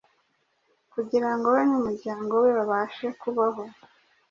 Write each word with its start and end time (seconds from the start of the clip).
kugira 0.93 1.29
ngo 1.35 1.47
we 1.55 1.61
n’umuryango 1.69 2.33
we 2.43 2.49
babashe 2.57 3.07
kubaho. 3.21 3.63